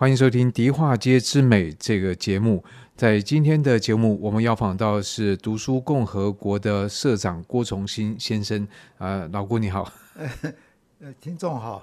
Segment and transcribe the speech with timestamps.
[0.00, 2.62] 欢迎收听《迪化街之美》这个节目。
[2.94, 8.64] 在今天的节目，我们要访到是读书共和国的社长郭崇新先生。
[8.98, 9.92] 呃，老郭你好。
[11.02, 11.82] 呃，听众好。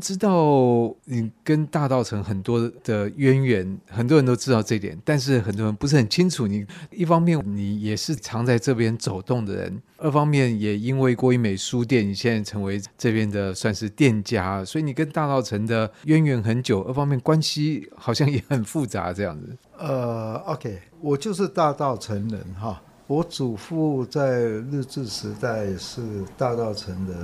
[0.00, 6.46] 知道你跟大道城很多的渊源，很多人都知道这点，但是很多人不是很清楚。
[6.46, 16.82] 你一方面你也是常在这边走动的人，二方面也因为郭一美书店，你现在成为这边的算是店家，所以你跟大道城的渊源很久。
[16.82, 19.56] 二方面关系好像也很复杂，这样子。
[19.78, 22.82] 呃，OK，我就是大道城人哈。
[23.06, 26.02] 我祖父在日治时代是
[26.36, 27.14] 大道城的，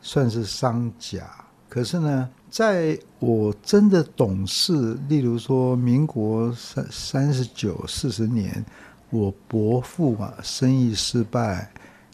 [0.00, 1.22] 算是商贾。
[1.72, 8.62] 可是呢，在我真的懂事，例如说民国三三十九四十年，
[9.08, 11.72] 我伯父啊生意失败，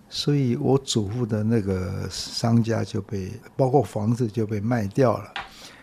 [0.08, 5.34] 所以我祖父的那个商家就被包括房子就被卖掉了，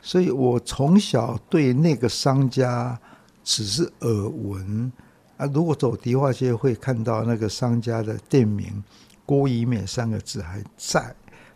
[0.01, 2.97] 所以我从小对那个商家
[3.43, 4.89] 只是耳闻
[5.35, 5.45] 啊。
[5.47, 8.81] 如果走迪化街会看到那个商家的店名
[9.27, 11.13] “郭以美”三个字还在。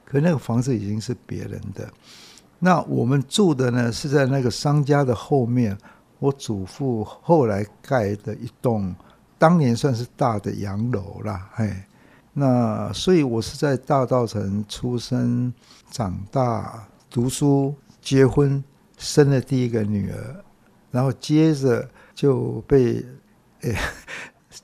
[0.10, 1.88] 可那个房子已经是别人的，
[2.58, 5.78] 那我们住的呢是在那个商家的后面，
[6.18, 8.96] 我祖父后来盖的一栋，
[9.38, 11.88] 当年算是大的洋楼啦，哎，
[12.34, 15.54] 那所以我是在大稻城出生、
[15.92, 18.64] 长大、读书、结婚，
[18.98, 20.36] 生了第一个女儿，
[20.90, 23.06] 然后接着就被，
[23.62, 23.80] 哎。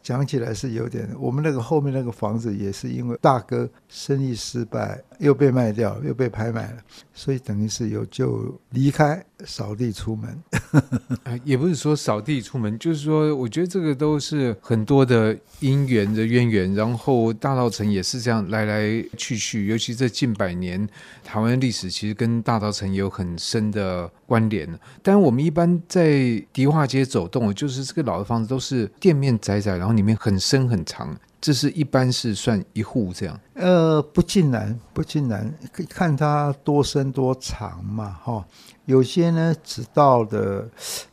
[0.02, 6.78] 讲起来是有点，我们那个后面那个房子也是因为大哥生意失败，又被卖掉，又被拍卖了，
[7.14, 10.44] 所以等于是有就离开扫地出门。
[11.44, 16.74] 也不是说扫地出门，就是说，我觉得这个都是很多的因缘的渊源。
[16.76, 20.88] 然后大稻埕也是这样来来去去，尤其这近百年
[21.24, 24.68] 台湾历史其实跟大稻埕也有很深的关联。
[25.02, 31.16] 但我们一般在迪化街走动，就是这个老的房子都是店面窄窄，然后里面很深很长。
[31.46, 33.40] 这是一般是算一户这样？
[33.54, 35.54] 呃，不尽然，不尽然，
[35.88, 38.44] 看它多深多长嘛，哈。
[38.86, 40.68] 有些呢，只到的，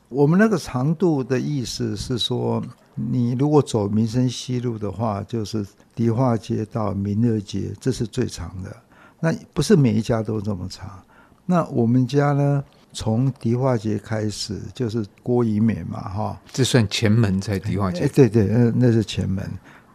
[0.09, 2.62] 我们那个长度的意思是说，
[2.95, 8.75] 你如果走民生西路的话，就是迪化街到民乐街，这是最长的。
[9.21, 10.99] 那不是每一家都这么长。
[11.45, 12.65] 那我们家呢，
[12.95, 18.05] 从迪化街开始就是郭怡美嘛，哈，这算前门在迪化街。
[18.05, 19.47] 哎，对对，那那是前门。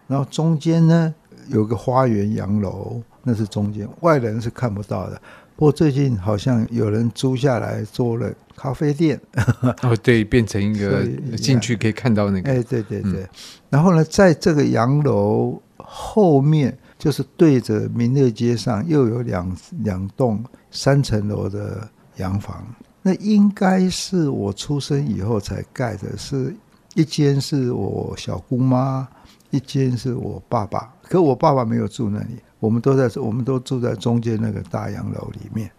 [0.08, 1.14] 然后中间呢，
[1.50, 5.22] 有个花园洋楼，那是中间，外人是看不到的。
[5.56, 9.20] 不过最近好像有人租下来做了咖啡店。
[9.82, 11.04] 哦，对，变成一个
[11.36, 12.52] 进去可以看到那个。
[12.52, 13.24] 哎，对对对。
[13.24, 13.30] 嗯、
[13.70, 22.64] 然后呢，在这个洋楼后面，就是对着民乐街上，又有两两栋三层楼的洋房。
[23.02, 26.56] 那应该是我出生以后才盖的，是
[26.94, 29.08] 一间是我小姑妈。
[29.50, 35.72] 一间是我爸爸，可我爸爸没有住那里，我们都在，我们都住在中间那个大洋楼里面。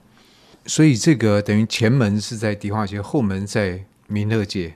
[0.67, 4.75] 所以这个等于前门是在迪化街，后门在民乐街。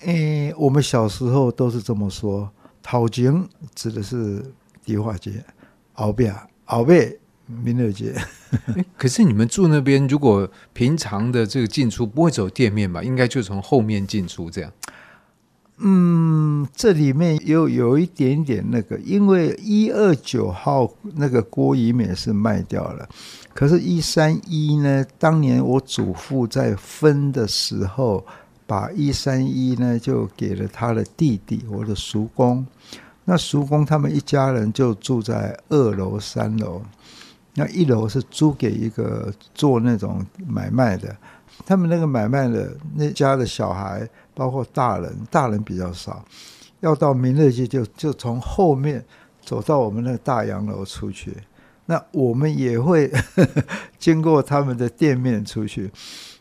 [0.00, 2.50] 诶，我们小时候都是这么说，
[2.82, 4.44] 头前指的是
[4.84, 5.44] 迪化街，
[5.92, 6.34] 后边
[6.64, 7.16] 后边
[7.46, 8.14] 民乐街。
[8.96, 13.02] 可是你们住那边，如果平常的这个进出不会走店面吧？
[13.02, 14.72] 应该就从后面进出这样。
[15.78, 23.08] 嗯，这里面有有一点点那个，因为一二九号那个郭怡美是卖掉了，
[23.52, 28.24] 可是，一三一呢，当年我祖父在分的时候，
[28.66, 32.64] 把一三一呢就给了他的弟弟，我的叔公。
[33.24, 36.82] 那叔公他们一家人就住在二楼、三楼，
[37.54, 41.16] 那一楼是租给一个做那种买卖的。
[41.66, 46.24] 他们那个买卖的那家的小孩，包括大人，大人比较少，
[46.80, 49.04] 要到明乐街就就从后面
[49.42, 51.36] 走到我们那个大洋楼出去。
[51.86, 53.12] 那我们也会
[53.98, 55.90] 经过他们的店面出去。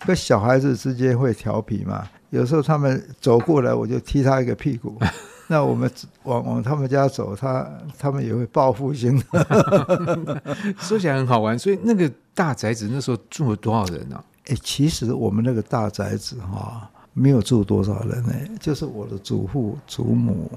[0.06, 4.98] 跟小孩子之间会调皮嘛，有时候他们走过来，我就踢他一个屁股。
[5.48, 5.90] 那我们
[6.24, 7.70] 往往他们家走，他
[8.00, 10.42] 他们也会报复性的。
[10.80, 14.24] 说起来很好玩，所以那个大宅子那时候住了多少人呢、啊？
[14.48, 20.52] 哎，其实我们那个大宅子哈，没有住多少人呢，就是我的祖父、祖母，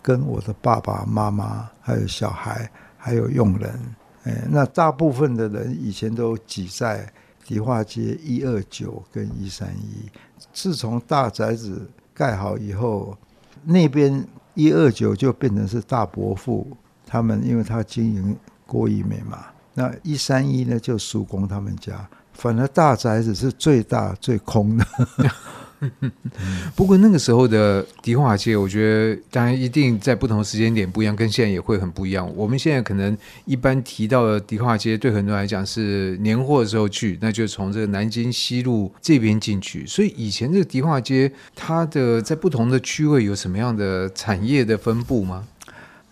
[0.00, 3.80] 跟我的爸爸妈妈，还有小孩，还有佣人。
[4.24, 7.12] 哎，那大部分的人以前都挤在
[7.44, 10.08] 迪化街一二九跟一三一。
[10.52, 13.18] 自从大宅子盖好以后，
[13.64, 14.24] 那边
[14.54, 18.36] 一二九就变成是大伯父他们，因为他经营
[18.66, 19.46] 郭怡美嘛。
[19.74, 22.08] 那一三一呢，就叔公他们家。
[22.32, 24.86] 反而大宅子是最大最空的，
[26.76, 28.82] 不过那个时候的迪化街，我觉
[29.14, 32.30] 得当然一定在不同时间点不一样，跟现在也会很不一样。
[32.36, 39.84] 我们现在可能一般提到的迪化街，对很多人来讲是年货的时候去，那就从这个南京西路这边进去。
[39.86, 45.44] 所以以前这个迪化街，它的在不同的区位有什么样的产业的分布吗？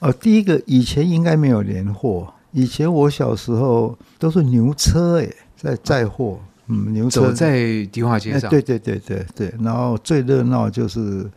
[0.00, 6.39] 呃，第一个以前应该没有年货，以前我小时候都是牛车诶，在载货。
[6.73, 9.55] 嗯，牛车在迪化街上，对对对对对。
[9.61, 11.29] 然后最热闹就是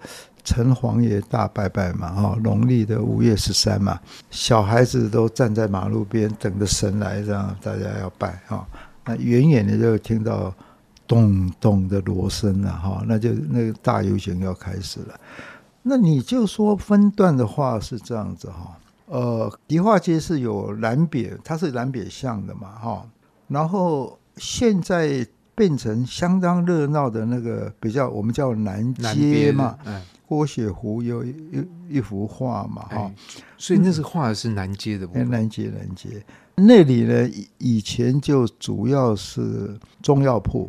[0.43, 3.99] 城隍爷大拜拜嘛，哈，农历的五月十三嘛，
[4.29, 8.63] 小孩子都站在马路边等着神来，这样大家要拜哈。
[9.05, 10.53] 那远远的就听到
[11.07, 15.19] 咚咚的锣声了哈，那就那个大游行要开始了。
[15.81, 18.77] 那你就说分段的话是这样子哈，
[19.07, 23.05] 呃，迪化街是有南北，它是南北向的嘛，哈，
[23.53, 24.19] 然后。
[24.37, 25.23] 现在
[25.53, 29.77] 变成相当热闹的那个比较，我们叫南街嘛。
[29.85, 31.35] 嗯，郭雪湖有一
[31.87, 33.15] 一幅画嘛，哈、哎，
[33.55, 35.29] 所以那是画的是南街的部分。
[35.29, 36.09] 南街，南街
[36.55, 40.67] 那里呢，以以前就主要是中药铺。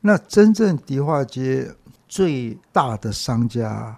[0.00, 1.70] 那真正迪化街
[2.08, 3.94] 最大的商家，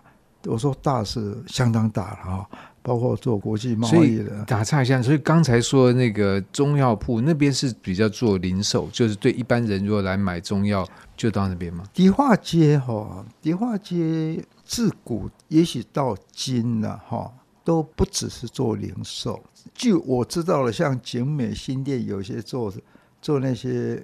[0.46, 2.50] 我说大是相当大了哈。
[2.87, 10.87] 包括做国际贸易的，打岔一下，所以刚才说的那个中药铺那边是比较做零售，就是对一般人如果来买中药
[11.17, 11.83] 就到那边吗？
[11.93, 17.29] 迪化街哈，迪化街自古也许到今了哈，
[17.65, 19.43] 都不只是做零售。
[19.75, 22.73] 据我知道了，像景美新店有些做
[23.21, 24.00] 做那些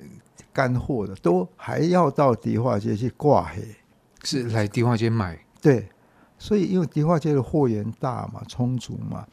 [0.52, 3.62] 干货的，都还要到迪化街去挂黑，
[4.24, 5.86] 是来迪化街买对。
[6.42, 9.24] 所以，因为迪化街的货源大嘛，充足嘛，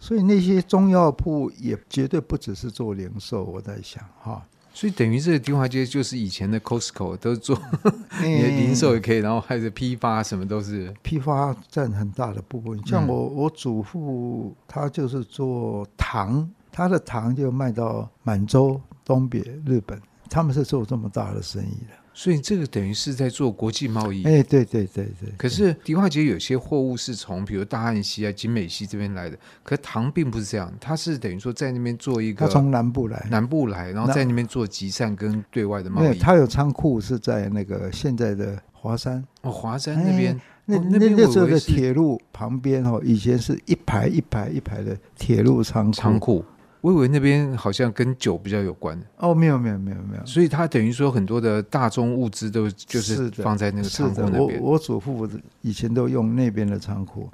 [0.00, 3.44] 所以那些中药铺也绝对不只是做零售。
[3.44, 7.56] 我在想哈，所以等于这个迪化街就是以前的 Costco 都做，
[8.20, 12.84] 你的零售也可以，然后还有批发什么都是批发占很大的部分。
[12.84, 21.94] 像我我祖父他就是做糖，他的糖就卖到满洲、东北、日本，他们是做这么大的生意的。
[22.18, 24.24] 所以这个等于是在做国际贸易。
[24.24, 25.30] 哎，对对对对。
[25.36, 32.46] 可是迪化街有些货物是从比如大汉溪啊、景美溪这边来的，可糖并不是这样，它是等于说在那边做一个。
[32.46, 33.26] 它从南部来。
[33.30, 36.18] 南部来，然后在那边做集散跟对外的贸易。
[36.18, 39.22] 它有仓库是在那个现在的华山。
[39.42, 40.40] 哦，华山那边。
[40.64, 46.42] 那那那时候的铁路旁边哦，以前是一排一排一排的铁路仓仓库。
[46.86, 54.62] 我以为那边好像跟酒比较有关哦，没有没有没有没有，所以它等于说很多的大宗物资都就是放在那个仓库那边。
[54.62, 55.28] 我我祖父
[55.62, 57.28] 以前都用那边的仓库，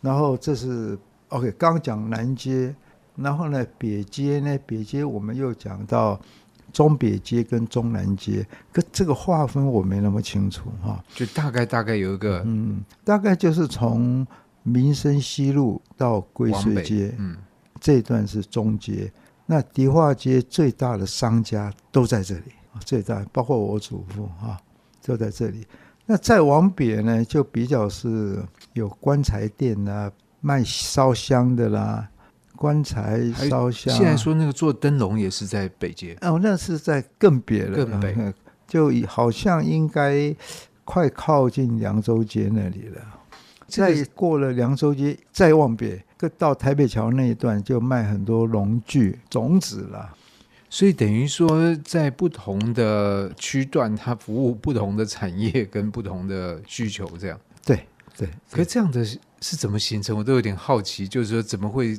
[0.00, 0.98] 然后这是
[1.28, 1.50] OK。
[1.58, 2.74] 刚讲南街，
[3.16, 6.18] 然后呢北街呢北街我们又讲到
[6.72, 14.26] 中北街跟中南街，可这个划分我没那么清楚哈，就大概大概有一个嗯，大概就是从
[14.62, 17.36] 民生西路到归水街，嗯。
[17.80, 19.10] 这一段是中街，
[19.46, 22.52] 那迪化街最大的商家都在这里，
[22.84, 24.60] 最大包括我祖父啊，
[25.02, 25.66] 都在这里。
[26.06, 28.42] 那再往北呢，就比较是
[28.74, 30.10] 有棺材店啊，
[30.40, 32.08] 卖烧香的啦，
[32.56, 33.94] 棺材烧香。
[33.94, 38.34] 现在说那个做灯笼也是在北街哦，那是在更北了，更北，
[38.66, 40.34] 就好像应该
[40.84, 43.00] 快靠近凉州街那里了。
[43.68, 50.14] 再过了凉州街，再往北，到台北桥那一段就卖很多农具种子了。
[50.68, 57.40] 所以等于说，在不同的区段，它服务不同的产业跟不同的需求，这样。
[57.64, 57.84] 对
[58.16, 58.28] 对。
[58.50, 60.16] 可是这样的是怎么形成？
[60.16, 61.98] 我都有点好奇，就是说怎么会？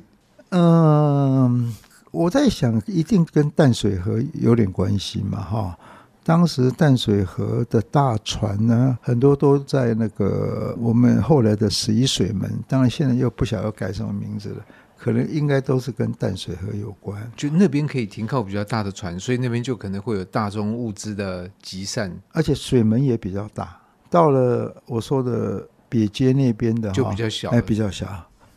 [0.51, 1.75] 嗯，
[2.11, 5.77] 我在想，一定跟淡水河有点关系嘛，哈。
[6.23, 14.65] 当时淡水河的大船呢，很多都在那个我们后来的十一水门，当然现在又不晓得改什么名字了，
[14.97, 17.19] 可能应该都是跟淡水河有关。
[17.35, 23.75] 就那边可以停靠比较大的船，所以那边就可能会有大宗物资的集散，而且水门也比较大。
[24.09, 28.07] 到了我说的北街那边的就比较小，哎，比较小。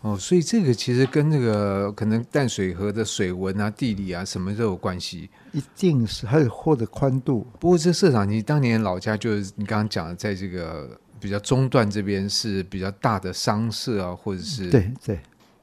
[0.05, 7.47] 哦，所以这个其实跟那个可能淡水河的水文啊、地理啊什么都有关系，一定是还有或者宽度。
[7.59, 15.19] 不过这社长，你当年老家就是你刚刚讲的，在这个比较中段这边是比较大的商社啊，或者是对对，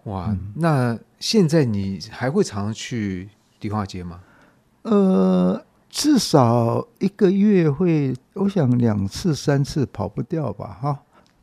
[0.06, 3.30] 哇，嗯、那现在你还会常常去
[3.60, 4.22] 迪化街吗？
[4.82, 11.00] 呃，至少一个月会，我想两次三次跑不掉吧，哈。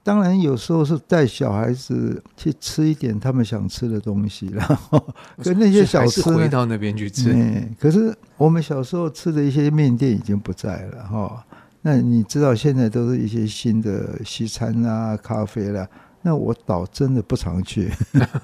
[0.09, 5.07] 当然，有时候是带小孩子去吃一点他们想吃的东西，然后
[5.43, 7.37] 跟那些小吃回到那边去吃。
[7.79, 11.45] 可是我们小时候吃的一些面店已经不在了哈。
[11.83, 15.87] 那你知道现在都是一些新的西餐啊、咖啡啦。
[16.29, 17.91] 那我倒真的不常去，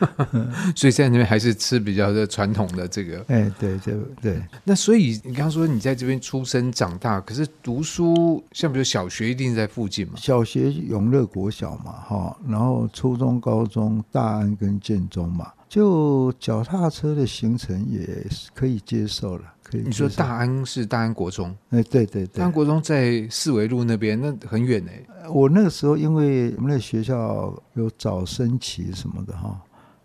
[0.74, 3.22] 所以在那边还是吃比较的传统的这个。
[3.28, 4.42] 哎，对对对。
[4.64, 10.14] 那所以你刚刚说你在这边出生长大，可是读书，像比如小学一定在附近嘛？
[10.16, 19.42] 小学永乐国小嘛，哈，然后初中、高中大安跟建中嘛，就脚踏车的行程也是可以接受了。
[19.60, 21.52] 可以你说大安是大安国中？
[21.70, 25.28] 哎，对对对，大安国中在四维路那边，那很远哎。
[25.28, 29.60] 我那个时候因为我们那学校有早升旗什么的哈，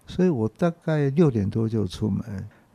[0.07, 2.23] 所以我大概六点多就出门，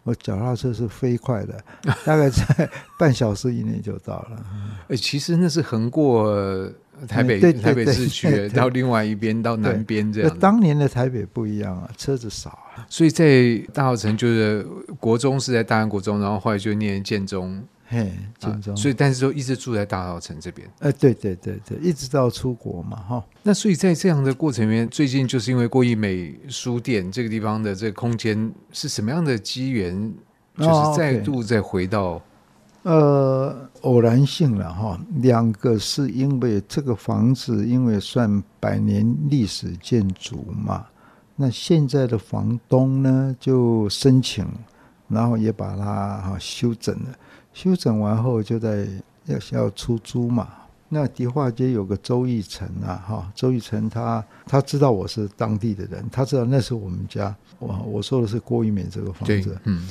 [0.04, 1.62] 我脚踏车是飞快的，
[2.04, 4.46] 大概在 半小时以内就到了。
[4.88, 6.70] 哎，其实那是横过。
[7.08, 10.38] 台北台北市区到另外一边到南边这样。
[10.38, 14.64] 当年的台北不一样啊，车子少啊，所以在大稻城就是
[15.00, 18.76] 国中是在大安国中，然后后来就念建中，嘿，建中。
[18.76, 20.68] 所以但是说一直住在大稻城这边。
[20.80, 23.24] 呃，对对对对，一直到出国嘛，哈。
[23.42, 30.12] 那所以在这样的过程里面，最近就是因为郭怡美书店这个地方的这个空间是什么样的机缘，
[30.56, 32.20] 就是再度再回到。
[32.82, 40.84] 呃，偶然性了哈，两个是因为这个房子因为算百年历史建筑嘛，
[41.34, 44.46] 那现在的房东呢就申请，
[45.08, 47.14] 然后也把它哈修整了，
[47.52, 48.86] 修整完后就在
[49.26, 50.48] 要要出租嘛。
[50.88, 59.88] 那迪化街有个周奕成啊，哈，周奕成他他知道我是当地的人，他知道那是我们家，我我说的是郭玉美这个房子，嗯。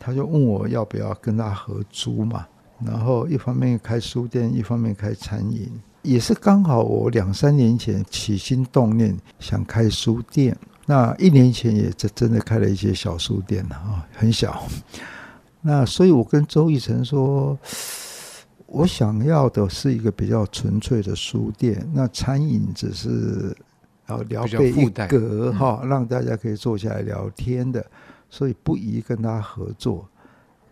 [0.00, 2.46] 他就问我要不要跟他合租嘛，
[2.84, 5.68] 然后一方面开书店，一方面开餐饮，
[6.02, 10.56] 也是刚好我两三年前起心动念想开书店，
[10.90, 14.66] 那一年前也真真的开了一些小书店啊，很小。
[15.60, 17.58] 那所以我跟周奕成说，
[18.64, 23.54] 我想要的是一个比较纯粹的书店，那餐饮只是
[24.06, 27.84] 啊聊备一格哈，让大家可以坐下来聊天的。
[28.30, 30.08] 所以不宜跟他合作，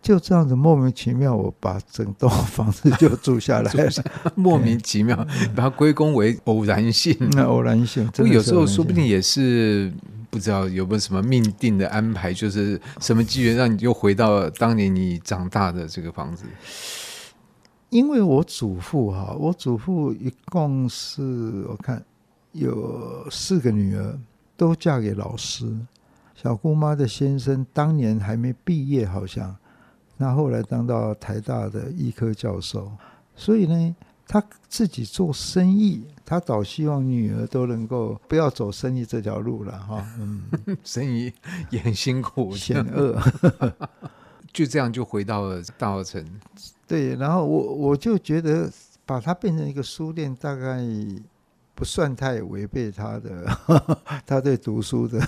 [0.07, 3.91] 就这样子莫名其妙，我把整栋房子就住下来了。
[4.35, 5.17] 莫名其妙，
[5.53, 7.13] 把它归功为偶然性。
[7.31, 9.91] 那偶然性，不过有时候说不定也是
[10.29, 16.45] 不知道有没有什么命定的安排，就是什么机缘让你又回到当年你长大的这个房子。
[17.89, 22.01] 因为我祖父哈，我祖父一共是我看
[22.53, 24.17] 有四个女儿，
[24.55, 25.69] 都嫁给老师。
[26.33, 29.53] 小姑妈的先生当年还没毕业，好像，
[30.17, 32.91] 那后来当到台大的医科教授，
[33.35, 33.95] 所以呢，
[34.27, 40.05] 他自己做生意，他倒希望女儿都能够不要走生意这条路了哈。
[40.19, 40.43] 嗯，
[40.83, 41.31] 生意
[41.69, 43.21] 也很辛苦，险恶，
[44.51, 46.25] 就这样就回到了大稻埕。
[46.87, 48.71] 对，然后我我就觉得
[49.05, 50.83] 把它变成一个书店，大概。
[51.77, 53.45] 不算太违背他的，
[54.25, 55.21] 他对读书的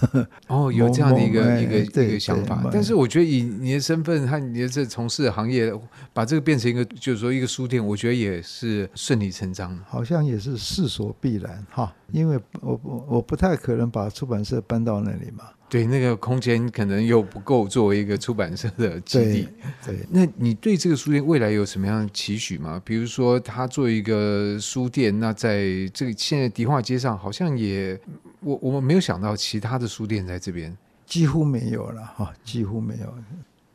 [0.47, 2.67] 哦， 有这样的一个一个一个想法。
[2.73, 5.71] 但是我觉得以你的身份和你的这从事的行业，
[6.11, 9.79] 把这个变成一个就是说一个书店，我觉得也是顺理成章。
[9.87, 15.43] 好像也是势所必然哈，因为我我我不太可能把出版社搬到那里嘛。
[15.69, 19.47] 对，那个空间可能又不够作为一个出版社的基地。
[19.85, 22.81] 对，对，那你对这个书店未来有什么样的期许吗？
[22.83, 27.99] 比如说，它作为一个书店，那在这个现在迪化街上，好像也
[28.39, 33.13] 我我们没有想到其他的书店在这边，几乎没有了哈，几乎没有。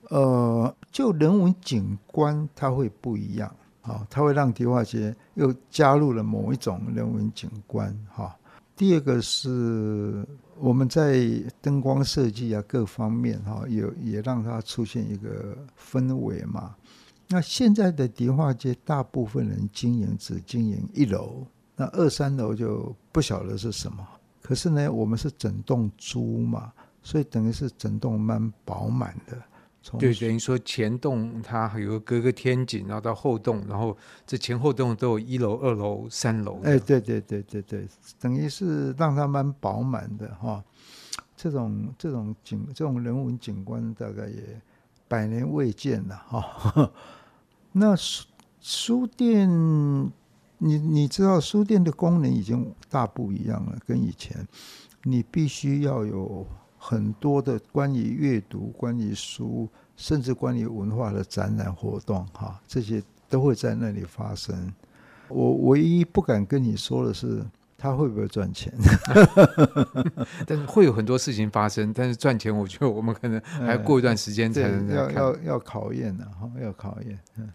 [0.08, 8.36] 呃，就人文景观，它会不一样啊，它会让迪化街又加入了某一种人文景观哈。
[8.74, 10.26] 第二个是。
[10.58, 11.24] 我们在
[11.60, 16.74] 灯光设计啊各方面哈，有也让它出现一个氛围嘛。
[17.28, 21.44] 那现在的迪化街，大部分人经营只经营一楼，
[21.74, 24.06] 那二三楼就不晓得是什么。
[24.42, 29.42] 可是呢，我们是整栋租嘛，所以等于是整栋蛮饱满的。
[29.98, 33.94] 对，等于说前栋它还有个隔个天井，然后到后栋，然后
[34.26, 36.58] 这前后栋都有一楼、二楼、三楼。
[36.64, 37.86] 哎，对对对对对，
[38.18, 40.64] 等于是让它蛮饱满的哈。
[41.36, 44.58] 这种这种景，这种人文景观，大概也
[45.06, 46.90] 百年未见了哈。
[47.72, 48.26] 那书
[48.60, 49.46] 书店，
[50.56, 54.48] 你你知道书店的功能已经大不一样了，跟以前，
[55.02, 56.46] 你必须要有。
[56.86, 64.70] 很多的关于阅读、关于书，甚至关于文化的展览活动，哈，这些都会在那里发生。
[65.28, 67.42] 我唯一不敢跟你说的是，
[67.78, 68.70] 他会不会赚钱？
[70.46, 77.18] 但是会有很多事情发生，但是赚钱，我觉得我们可能还要过一段时间才能、嗯、要要要考验呢，哈，要考验。
[77.34, 77.48] 当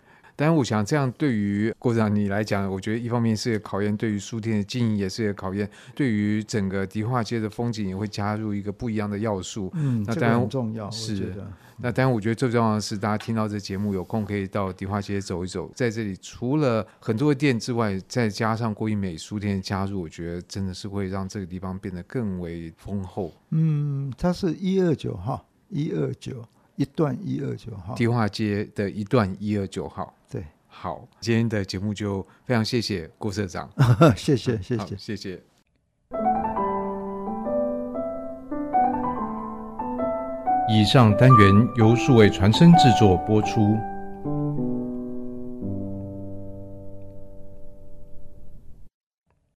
[0.47, 9.71] 然，我想这样对于郭社长你来讲，我觉得一方面是个考验，对于书店的经营也是个考验，对于整个迪化街的风景也会加入一个不一样的要素。
[9.73, 10.89] 嗯，那当然很重要。
[10.91, 11.47] 是的。
[11.81, 23.33] 那当然，我觉得最重要的是，大家听到这节目有空可以到迪化街走一走，在这里除了很多的店之外，再加上郭一美书店的加入，我觉得真的是会让这个地方变得更为丰厚。
[23.51, 26.43] 嗯，它是一二九号，一二九
[26.79, 30.15] 一段一二九号，迪化街的一段一二九号。
[30.31, 33.69] 对，好，今天的节目就非常谢谢郭社长，
[34.15, 35.43] 谢谢谢谢谢谢。
[40.69, 43.77] 以上单元由数位传声制作播出。